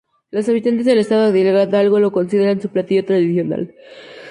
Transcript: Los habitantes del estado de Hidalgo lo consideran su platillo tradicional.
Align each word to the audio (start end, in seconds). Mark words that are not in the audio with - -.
Los 0.31 0.49
habitantes 0.49 0.87
del 0.87 0.97
estado 0.97 1.31
de 1.31 1.39
Hidalgo 1.41 1.99
lo 1.99 2.11
consideran 2.11 2.59
su 2.59 2.69
platillo 2.69 3.05
tradicional. 3.05 3.71